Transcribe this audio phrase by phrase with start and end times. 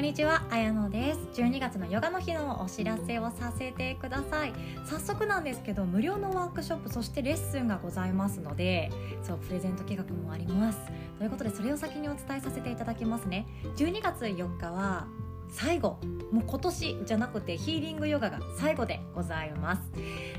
[0.00, 1.42] んにちは、あやのです。
[1.42, 4.54] 12月のヨガの日のお知らせをさせてください。
[4.86, 8.90] 早速なんですけど無料のワークショップそしてレッスンがございますので
[9.22, 10.78] そうプレゼント企画もあります。
[11.18, 13.46] ということでそれを先にお伝えさせていただきますね。
[13.76, 15.06] 12月4日は
[15.50, 15.98] 最後
[16.32, 19.82] もう今年じゃなくてヒーリングヨガが最後でございます。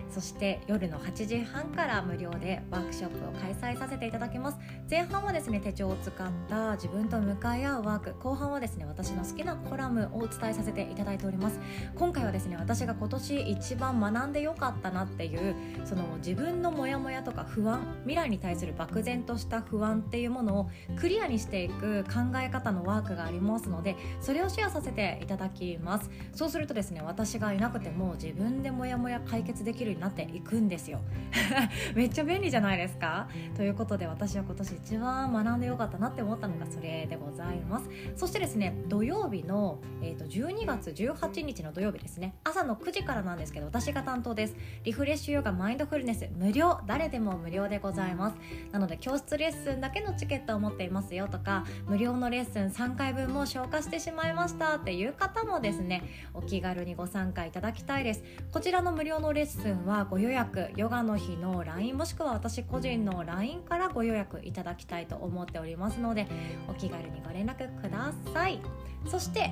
[0.10, 4.58] そして夜の8時半から無料でワークショップを開催させていただきます。
[4.90, 8.14] 前半はですね手帳を使った自分と向かい合うワーク。
[8.20, 11.60] 後半はですね私の好きなコラムをお伝えさせていただいております。
[11.96, 26.10] 今回はですね私が今年一番学んでよかったなっていうその自分のモヤモヤとか不安未来に対する漠然とした不安っていうものをクリアにしていく考え方のワークがありますのでそれをシェアさせていただきます。
[26.34, 31.00] そうするとですね私がいなくても自分でモヤモヤ解決できるようになっていくんですよ。
[31.96, 33.28] めっちゃ便利じゃないですか。
[33.56, 37.90] ということで私は今年一番学んでよかったなって思ったのがそれでございます。
[38.16, 42.36] そしてですね土曜日の、えーと、12月18日の土曜日ですね。
[42.44, 44.56] 朝の9時からなんですけど私が担当です。
[44.84, 46.80] リフレッシュヨガマインドフルネス無料。
[46.88, 48.36] 誰でも無料でございます。
[48.72, 56.04] なので教室レッスンだけのチケットを持っていますよとか無料のレッスン3回分も消化してしまいましたってていう方もですね
[56.34, 58.24] お気軽にご参加いただきたいです。
[58.52, 66.28] こちらの無料のレッスンはご予約ヨガの日の LINE もしくは私個人の LINE からご予約いただきたいと思っておりますので
[66.68, 68.60] お気軽にご連絡ください。
[69.08, 69.52] そして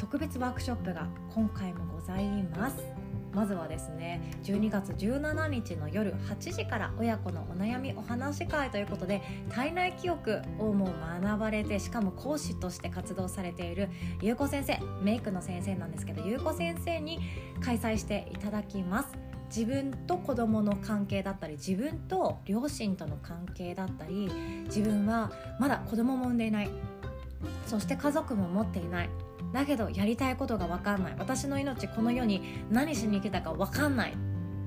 [0.00, 2.24] 特別ワークショップが今回もござい
[2.56, 3.07] ます。
[3.34, 13.88] まずはですね12月17日の夜8時から親子のお悩みお話し会ということで体内記憶をもう学ばれてしかも講師として活動されている
[14.22, 17.20] ゆうこ先生メイクの先生なんですけどゆうこ先生に
[17.60, 19.08] 開催していただきます。
[19.48, 24.30] 自分と子供の関係だったり自分と両親との関係だったり
[24.66, 26.70] 自分はまだ子供も産んでいない。
[27.66, 29.10] そして家族も持っていない。
[29.52, 31.16] だけどやりたいことが分かんない。
[31.18, 34.14] 私の命この世に何しに来たか分かんない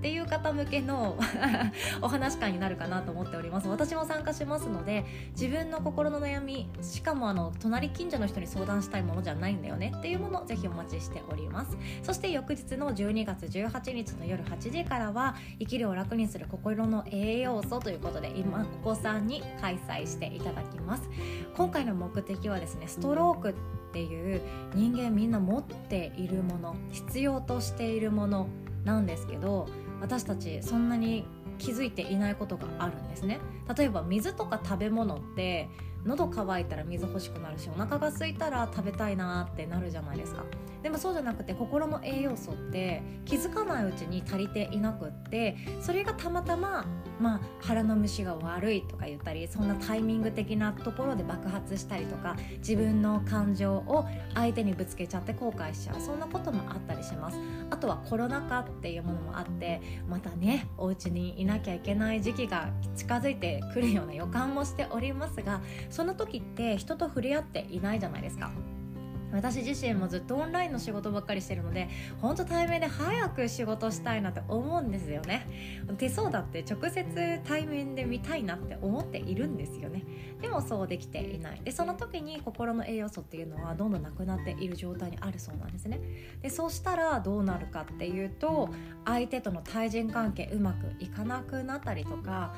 [0.01, 1.15] っていう方向けの
[2.01, 3.67] お話会になるかなと思っております。
[3.67, 5.05] 私も参加しますので
[5.39, 9.93] 自分の心の悩みしかもあの隣近所の人に相談したいものじゃないんだよね。
[9.95, 11.77] っていうものをぜひお待ちしております。
[12.01, 21.07] そして翌日の12月18日の夜8時からは生きるを楽にする心の栄養素ということで今ここさんに開催していただきます。
[21.55, 23.55] 今回の目的はですねストローク
[23.91, 24.41] っていう
[24.73, 28.47] 人間みんな持っているもの必要としているもの
[28.85, 29.67] なんですけど
[29.99, 33.39] 私たちそんなに気づいていないことがあるんですね。
[33.77, 35.69] 例えば水とか食べ物って
[36.05, 40.43] 喉乾いたら水欲しくなるしお腹が空いたら食べたいなってなるじゃないですか。
[40.83, 46.85] でもそうじゃなくて心の栄養素って気づかないうちに足りていなくってそれがたまたま、
[47.19, 56.01] まあ、腹の虫が悪いとか言ったりそんなタイミング的なところで爆発したりとか自分の感情を相手にぶつけちゃって後悔しちゃう。
[56.01, 57.37] そんなこともあったりします。
[57.69, 68.51] あとはコロナ禍っていうものもあってまたねお家にいなきゃいけない時期が近づいてくるような予感もしておりますがその時って人と触れ合っていないじゃないですか。
[69.31, 71.89] 私自身もずっとオンラインの仕事ばっかりしてるので
[72.21, 75.47] 本当対面で早く仕事したいなって思うんですよね。
[75.97, 80.03] 手相だって直接対面で見たいなって思っているんですよね。
[80.41, 81.61] でもそうできていない。
[81.63, 85.99] でその時に心の栄養素っていうのはどんどんなくなっている状態にあるそうなんですね。
[86.41, 88.69] でそうしたらどうなるかっていうと
[89.05, 92.53] 相手との対人関係うまくいかなくなったりとか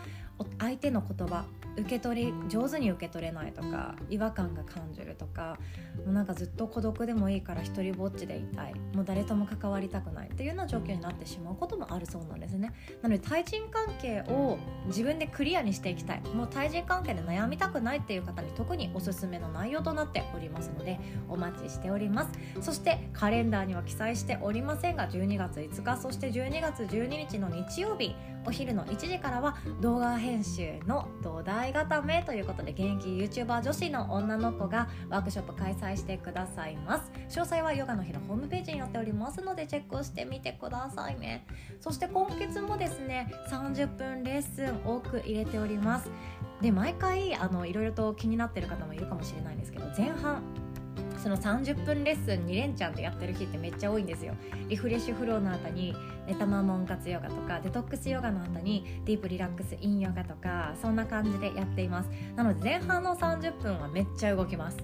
[0.59, 1.45] 相手の言葉
[1.77, 5.57] 受け取り上手に受け取れないとか違和感が感じるとか
[6.05, 8.73] もうなんかずっと孤独でもいいから一人ぼっちでいたい。
[8.93, 10.29] もう誰とも関わりたくない。
[10.29, 12.73] っていうような状況になってしまうこともあるそうなんですね。
[13.01, 14.57] なので対人関係を
[14.87, 16.21] 自分でクリアにしていきたい。
[16.33, 22.31] もう対人関係で悩みたくないっていう方に特におすすめの内容となっておりますのでお待ちしております。
[22.61, 28.15] そしてカレンダーには記載しておりませんが12月5日そして12月12日の日曜日
[28.45, 37.11] お昼の1時からは動画編集の土台固めということで現役 YouTuber 女子の女の子がワークショップ開催してくださいます。
[37.29, 41.45] 詳細はヨガの日のホームページに載っておりますのでチェックしてみてくださいね。
[41.79, 46.09] そして今月もですね30分レッスン多く入れております。
[46.61, 50.41] で毎回あのいろいろと気になってる方もいるかもしれないんですけど前半
[51.23, 54.33] その30分レッスン2連チャンでやってる日ってめっちゃ多いんですよ。
[54.67, 55.95] リフレッシュフローの後に
[56.27, 62.09] ネタマモン活ヨガとかデトックスヨガの後にディープリラックスインヨガとかそんな感じでやっています。
[62.35, 64.77] なので前半の30分はめっちゃ動きます。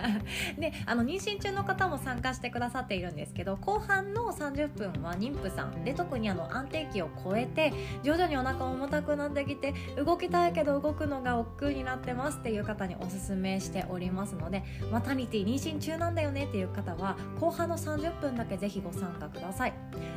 [0.58, 5.84] であの妊娠中の方も参加してくださっているんですけど後半の30分は妊婦さん。
[5.84, 7.72] で特にあの安定期を超えて
[8.02, 19.72] 徐々にお腹重たくなってきて動きたいけど動くのが億劫になってますっていう方におすすめしておりますのでマタニティ妊娠中なんだよねっていう方は後半の30分だけぜひご参加ください。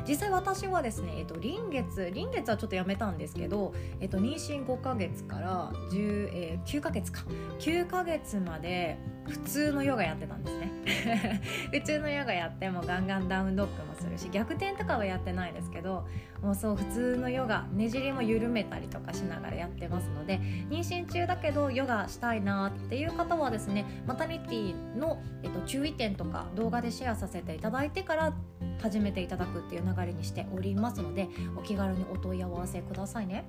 [0.06, 7.22] 実際私私はですね、えっと、臨月臨月はちょっとやめたんですけど、えっと、妊娠5ヶ月から10、えー、9ヶ月か。
[7.60, 8.98] 9ヶ月まで
[9.30, 11.40] 普通のヨガやってたんですね
[11.72, 16.06] 普通のヨガやってもガンガンダウンドッグもするし逆転とかはやってないですけど
[16.42, 20.38] もうそう普通のヨガねじりも緩めたりとかしながらやってますので
[20.68, 28.32] 妊娠中だけどヨガしたいなっていう方はですねマタニティの、えっと、注意点とか動画でシェアさせていただいてから
[28.80, 33.44] 始めていただくっていう流れにしておりますのでお気軽にお問い合わせくださいね。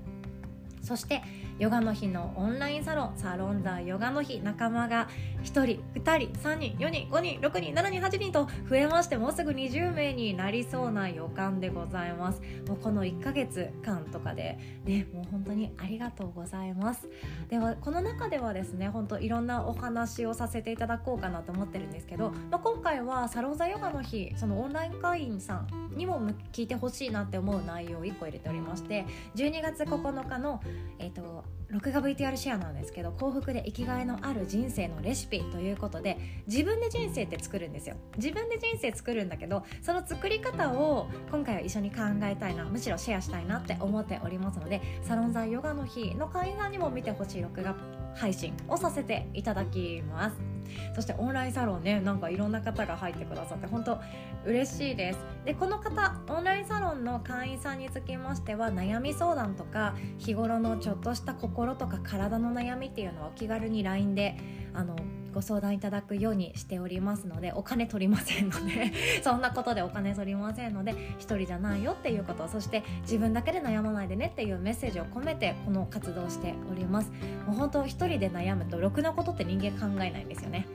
[0.82, 1.22] そして
[1.60, 5.08] ヨガの日のオンラインサロンサロンザヨガの日仲間が
[5.44, 12.42] 1人2人3人4人5人6人7人8人と増えましてもうすぐ20名になりそうな予感でございます。
[12.68, 17.08] もうこの1ヶ月間とかでねもう本当にありがとうございます。
[17.50, 29.06] ではこの中ではですね本当いろんなお話をさせていただこうかなと思ってるんですけど、まあ、今回はサロンザヨガの日そのオンライン会員さんにも聞いてほしいなって思う内容を1個入れておりまして
[29.36, 30.62] 12月9日の
[31.00, 37.96] え、ー、と録画 VTR シェアなんですけど幸福で生きがいのある人生のレシピということで自分で人生って作るんですよ。
[38.18, 47.76] 自分で人生作るんだけどその作り方を今回は一緒に考えたいなむしろシェアしたいなって思っておりますのでサロン座ヨガの日の会員さんにも見てほしい録画
[48.16, 50.51] 配信をさせていただきます。
[50.96, 54.00] そしてオンラインサロンねなんかいろんな方が入ってくださって本当
[54.46, 55.20] 嬉しいです。
[55.46, 64.38] でこの方オンラインサロンの会員さんにつきましては悩み相談とか日頃のちょっとした心とか体の悩みっていうのはお気軽に LINE で
[64.74, 64.96] あの
[65.32, 68.92] ご相談いただくようにしておりますのでお金取りませんので
[69.24, 77.12] そんなことでお金取りませんので一人じゃないよっていうことそして自分だけで悩まないでねっていうメッセージを込めてこの活動をしております。
[77.46, 80.68] もう本当一人で悩むとろくなことって人間考えないんですよね。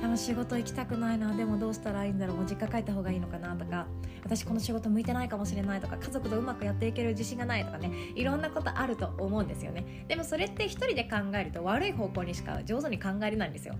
[0.00, 3.86] でも仕事行きたくないなでもどうしたらいいんだろうもう実家帰った方がいいのかなとか
[4.26, 10.04] 私この仕事向いてないかもしれないとか家族とうまくやっていける自信がないとかねいろんなことあると思うんですよね。
[10.08, 13.76] でもそれって一人で考えると悪い方向にしか上手に考えれないんですよ。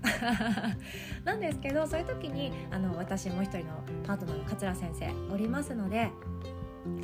[1.25, 6.11] なんですけどそういう時にあの私もう一人のパートナーの桂先生おりますので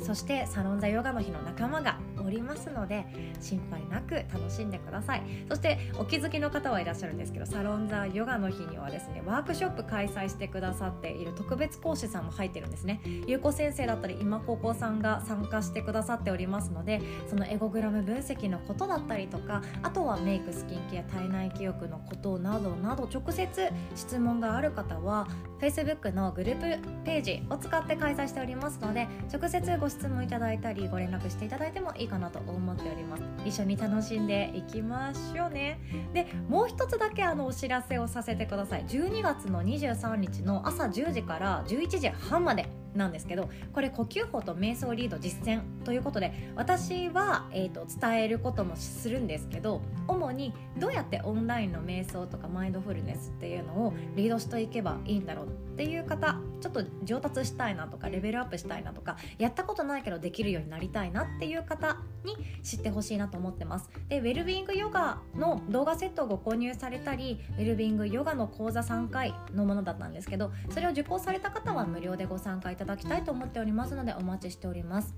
[0.01, 3.05] そしてサロンザヨガの日の仲間がおりますので
[3.39, 5.23] 心配なく楽しんでください。
[5.49, 13.01] そしてお気づきの方はいらっしゃるんですけどサロンザヨガの日にはですねワークショップ開催してくださっている特別講師さんも入ってるんですね。
[13.27, 25.27] 優子先生だったり今高校さんが参加してくださっておりますのでそのエゴグラム分析のことだったりとかあとはメイクスキンケア体内記憶のことなどなど直接質問がある方は
[25.59, 33.23] Facebook のグループページを使って開催しておりますので直接ご質問いただいたりご連絡していただいてもいいかなと思っております。
[33.43, 35.79] 一緒に楽しんでいきましょうね。
[36.13, 38.85] でもう一つだけあのお知らせをさせてください。
[38.85, 63.89] 12月の23日の朝10時から11時半までなんですけどこれ呼吸法と瞑想リード実践ということで私は、えーと、伝えることもするんですけど主にどうやってオンラインの瞑想とかマインドフルネスっていうのをリードしていけばいいんだろうっていう方ちょっと上達したいなとかレベルアップしたいなとかやったことないけどできるようになりたいなっていう方に知ってほしいなと思ってます。
[64.07, 75.13] でウェルビングヨガの動画セットをご購入されたりウェルビングヨガの講座3回のものだったんですけどそれを受講された方は無料でご参加いただきたいと思っておりますのでお待ちしております。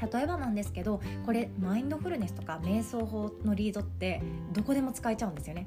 [0.00, 5.66] 例えばなんですけどこれマインドフルネスとか瞑想法のリードってどこでも使えちゃうんですよね。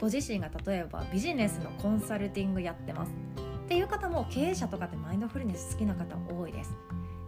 [0.00, 3.12] ご自身が例えばビジネスのコンサルティングやってます。
[3.64, 6.74] っていう方も経営者とかってマインドフルネス好きな方多いです。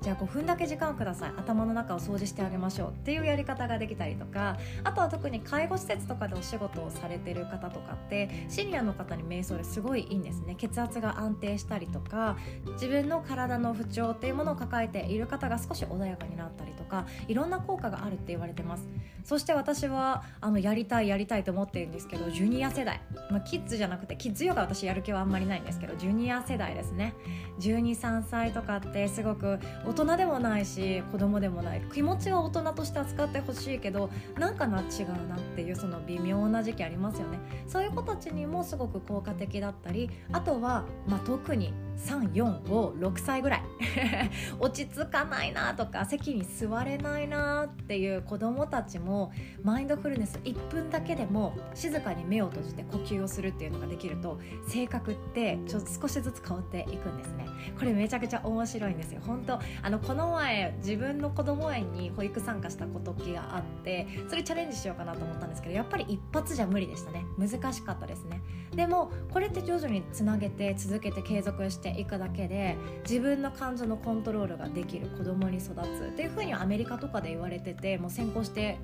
[0.05, 1.33] じゃあ5分だけ時間をください。
[1.39, 10.57] 頭の中を掃除してあげましょうっていうやり方ができたりとかあとは特に介護施設とかでお仕事をされてる方とかってシニアの方に瞑想ですごいいいんですね。
[10.57, 12.37] 血圧が安定したりとか
[12.75, 18.87] 自分の体の不調っていうものを抱えている方が少し穏やかになったりとかいろんな効果があるって言われてます。
[19.25, 23.01] そして私はあのやりたいやりたいと思ってるんですけどジュニア世代、
[23.31, 27.15] まあ、キッズじゃなくてキッズヨガ私やる気はあんまりないんですけどジュニア世代ですね。
[27.61, 31.83] 123歳とかってすごく大人でもないし子供でもない。
[31.93, 37.39] 気持ちは大人として扱ってほしいけどなんかな違うなっていうその微妙な時期ありますよね。
[37.67, 43.63] そういう子たちにもすごく効果的だったりあとは、まあ、特に3456歳ぐらい。
[44.59, 49.33] 落ち着かないなとか席に座れないなっていう子どもたちも
[49.63, 57.47] マインドフルネス1分だけでも静かに目を閉じて呼吸をするっていうのができると性格ってちょっと少しずつ変わっていくんですね。
[57.79, 59.21] これめちゃくちゃ面白いんですよ。
[59.25, 67.25] 本当あのこの前自分の子ども園に保育参加した時があってそれチャレンジしようかなと思ったんですけどやっぱり一発じゃ無理でしたね。
[67.39, 68.41] 難しかったですね。
[68.75, 78.79] でもこれって徐々につなげて続けて継続してていくだけで自分の感情のコントロールができる子供に育つっていうふうにアメリカとかで言われててもう先行して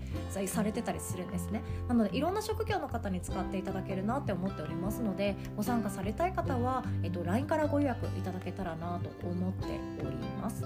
[0.46, 1.62] されてたりするんですね。
[1.88, 9.66] なのでいろんな職業の方に使っていただけるなって思っておりますのでご参加されたい方は、えっと、LINE からご予約いただけたらなと思って
[10.06, 10.64] おります。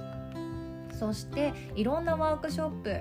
[0.99, 3.01] そしていろんなワークショップ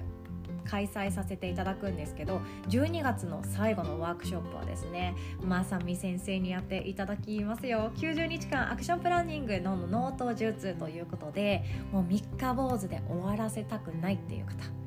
[0.66, 7.92] 開催させていただくんですけど12月の最後のワークショップはですねまさみ先生にやっていただきますよ。
[7.96, 14.83] 90日間アクションプランニングのノート術ということでもう3日坊主で終わらせたくないっていう方。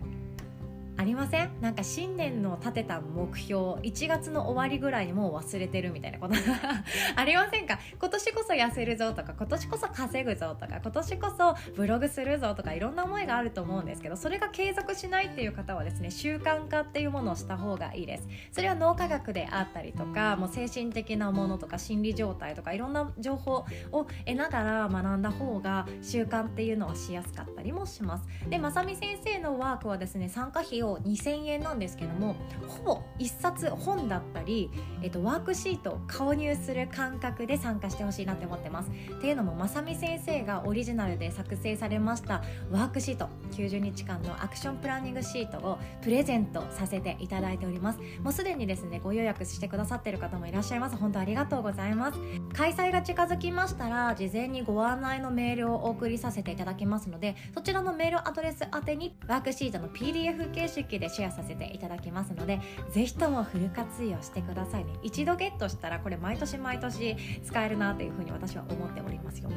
[0.98, 1.50] ありません？
[1.60, 6.34] なんか新年の立てた目標1月の終わりぐらいにもう忘れてるみたいなこと。
[7.16, 7.78] ありませんか？
[8.00, 18.28] 今年こそ痩せるぞとか今年こそ稼ぐぞとか今年こそブログするぞとかいろんな思いがあると思うんですけどそれが継続しないっていう方はですね習慣化っていうものをした方がいいです。
[18.52, 28.24] それは脳科学であったりとかもう精神的なものとか心理状態とかいろんな情報を得ながら学んだ方が習慣っていうのはしやすかったりもします。
[28.48, 34.70] でまさみ先生のワークはですね参加費を2000円なんですけどもほぼ1冊本だったり、
[35.02, 38.90] えっと、ワークシート購入する感覚で参加してほしいなって思ってます。
[38.90, 47.98] っていうのもまさみ先生がオリジナルで作成されましたワークシート90日間のアクションプランニングシートをプレゼントさせていただいております。
[48.22, 50.96] もうすでにですねご予約してくださってる方もいらっしゃいます。
[50.96, 52.18] 本当ありがとうございます。
[52.52, 64.92] 開催が近づきましたら事前にご案内のメールをお送りさせていただきますのでそちらのメールアドレス宛てにワークシートの PDF 形式でシェアさせていただきますのでぜひともフル活用してくださいね。
[65.02, 69.50] 一度ゲットしたらこれ毎年毎年使えるなというふうに私は思っておりますよ。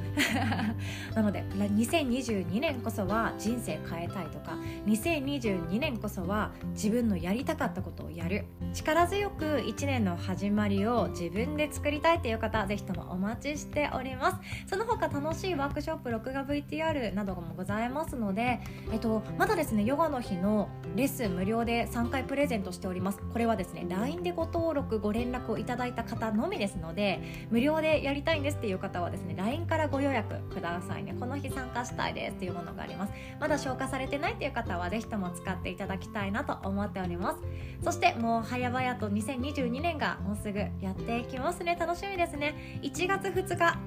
[1.16, 8.46] なので2022年こそは人生変えたいとか2022年こそは自分のやりたかったことをやる。
[8.74, 14.38] 力強く1年の始まりを自分で作りたいという方ぜひともお待ちしております。
[14.68, 18.60] その他楽しいワークショップ録画 VTR などもございますので、
[18.92, 23.20] えっと、まだですねヨガの日のレッスン無料で3回プレゼントしております。
[23.34, 31.16] これはですね LINE でご登録ご連絡をいただいた方のみですので無料でやりたいんですっていう方はですね LINE からご予約くださいね。
[31.20, 33.14] この日参加したいですっていうものがあります。
[33.40, 37.40] まだ消化されてないっていう方はぜひとも使っていただきたいなと思っております。
[37.84, 41.78] そしてもう々と2022年がもうすぐやっていきますね。
[41.80, 42.80] 楽しみですね。
[42.82, 43.78] 1月2日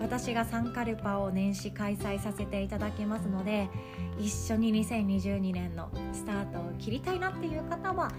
[0.00, 3.68] 私がサンカルパを年始開催させていただきますので
[4.18, 8.12] 一緒に2022年のスタートを切りたいなっていう方は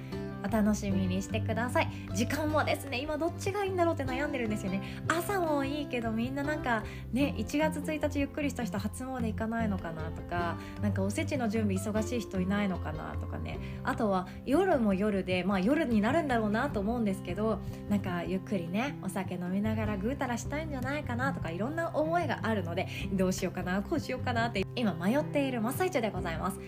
[0.43, 1.89] お楽しみにしてください。
[2.13, 5.03] 時間もですね今どっちがいいんだろうって悩んでるんですよね。
[5.07, 13.59] 朝もいいけどみんななんかね1月1日ゆっくりした人初詣行かないのかなとかなんかおせちの準備忙しい人いないのかなとかね。
[13.83, 26.59] あとは夜も夜でまあ夜になるんだろうなと思うんですけどなんかゆっくりねお酒飲みながらぐうたらしたいんじゃないかなとかいろんな思いがあるのでどうしようかなこうしようかなって今迷っている真っ最中でございます。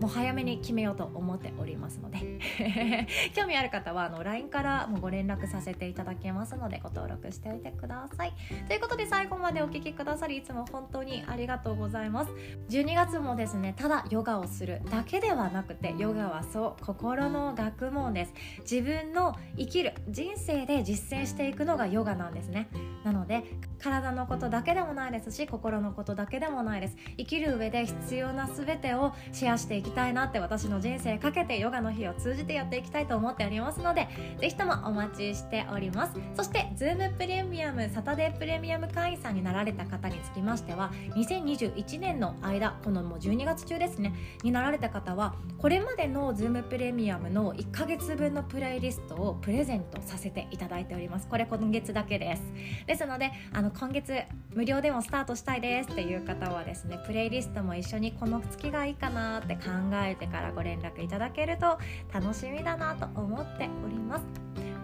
[0.00, 2.18] もう早めに決めようと思っておりますので。
[3.34, 8.32] 興味ある方はあの LINE からもご連絡させていただけますのでご登録しておいてください。
[8.68, 12.32] ということで最後までお聴きくださりいつも本当にありがとうございます。
[12.68, 18.34] 12月もですねただヨガをするだけではなくてヨガはそう心の学問です。
[18.60, 22.68] 自分の生きる人生で実践していくのがヨガなんですね。
[23.04, 23.44] なので
[23.78, 26.96] 体のことだけでもないですし心のことだけでもないです。
[27.16, 34.08] 生きる上で必要な全てをシェアしていききたいなって私の人生かけてヨガの日を通じてやっていきたいと思っておりますので
[34.40, 36.12] ぜひともお待ちしております。
[36.36, 51.28] そして Zoom プレミアムサタデープレミアム会員さんになられた方につきましては2021年の間このもう12月中ですねになられた方はこれまでの Zoom プレミアムの1ヶ月分のプレイリストをプレゼントさせていただいております。
[51.28, 52.42] これ今月だけです。
[52.86, 54.22] ですのであの今月
[54.54, 59.62] 無料でもスタートしたいですっていう方はですねプレイリストも一緒にこの月がいいかなって考
[60.04, 61.78] えてからご連絡いただけると
[62.12, 64.24] 楽しみだなと思っております。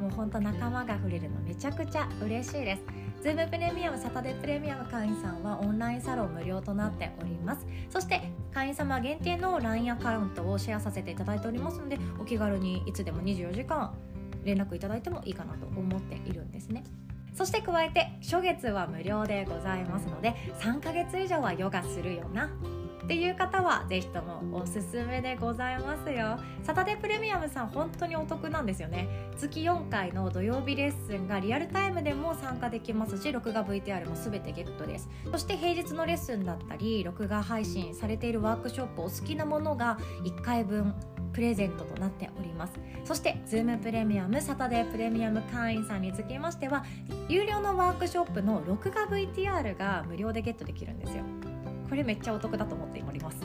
[0.01, 2.83] もうほんと仲間が触れるのめちゃくちゃ嬉しいです。
[3.23, 7.65] ズームプレミアムサタデープレミアム会員さんはオンラインサロン無料となっております。
[7.89, 8.21] そして
[8.53, 13.95] 会員様限定の LINE アカウントをシェアさせていただいておりますのでお気軽にいつでも24時間
[14.43, 16.83] 連絡いただいてもいいかなと思っているんですね。
[17.35, 22.51] そして加えて初月は無料でございますので3ヶ月以上はヨガするよな。
[23.05, 26.39] っていう方はぜひともおすすめでございますよ。
[26.63, 29.09] サタデープレミアムさん本当にお得なんですよね。
[29.37, 35.09] 月4回の土曜日レッスンがリアルタイムでも参加できますし録画 VTR も全てゲットです。
[35.31, 40.95] そして平日のレッスンだったり録画配信されているワークショップお好きなものが1回分
[41.33, 42.75] プレゼントとなっております。
[43.05, 46.85] そして Zoom プレミアムサタデープレミアム会員さんにつきましては
[47.29, 51.25] 有料のワークショップの録画 VTR が無料でゲットできるんですよ。
[51.93, 53.37] これめっちゃお得だと思っております。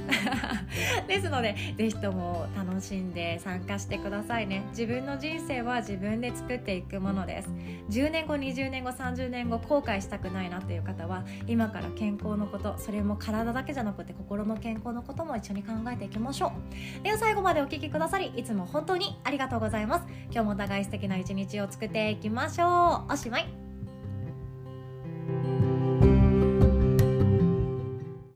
[1.05, 4.63] ですのでぜひとも楽しんで参加してくださいね。
[4.69, 7.49] 自分の人生は自分で作っていくものです。
[7.89, 16.53] 10年後20年後30年後後悔したくないなっていう方は今から健康のことそれも体だけじゃなくて心の健康のことも一緒に考えていきましょ
[17.01, 17.03] う。
[17.03, 20.05] では最後までお聴きくださりいつも本当にありがとうございます。
[20.31, 23.11] 今日もお互い素敵な一日を作っていきましょう。
[23.11, 23.66] おしまい